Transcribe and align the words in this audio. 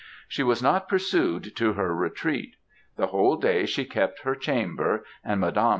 "She 0.27 0.41
was 0.41 0.63
not 0.63 0.87
pursued 0.89 1.55
to 1.57 1.73
her 1.73 1.95
retreat; 1.95 2.55
the 2.97 3.05
whole 3.05 3.35
day 3.35 3.67
she 3.67 3.85
kept 3.85 4.21
her 4.23 4.33
chamber, 4.33 5.05
and 5.23 5.39
Mdme. 5.43 5.69